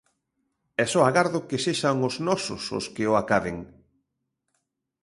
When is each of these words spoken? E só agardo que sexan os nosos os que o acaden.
E 0.81 0.83
só 0.91 1.01
agardo 1.05 1.45
que 1.47 1.61
sexan 1.65 1.97
os 2.09 2.15
nosos 2.27 2.63
os 2.77 2.85
que 2.93 3.03
o 3.11 3.13
acaden. 3.21 3.57